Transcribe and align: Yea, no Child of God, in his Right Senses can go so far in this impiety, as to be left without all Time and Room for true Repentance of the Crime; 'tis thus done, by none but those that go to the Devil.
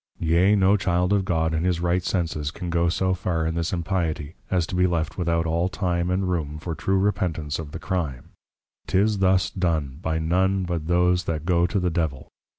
Yea, 0.19 0.55
no 0.55 0.75
Child 0.75 1.13
of 1.13 1.23
God, 1.25 1.53
in 1.53 1.63
his 1.63 1.79
Right 1.79 2.01
Senses 2.03 2.49
can 2.49 2.71
go 2.71 2.89
so 2.89 3.13
far 3.13 3.45
in 3.45 3.53
this 3.53 3.71
impiety, 3.71 4.33
as 4.49 4.65
to 4.65 4.73
be 4.75 4.87
left 4.87 5.15
without 5.15 5.45
all 5.45 5.69
Time 5.69 6.09
and 6.09 6.27
Room 6.27 6.57
for 6.57 6.73
true 6.73 6.97
Repentance 6.97 7.59
of 7.59 7.69
the 7.71 7.77
Crime; 7.77 8.31
'tis 8.87 9.19
thus 9.19 9.51
done, 9.51 9.99
by 10.01 10.17
none 10.17 10.63
but 10.63 10.87
those 10.87 11.25
that 11.25 11.45
go 11.45 11.67
to 11.67 11.79
the 11.79 11.91
Devil. 11.91 12.29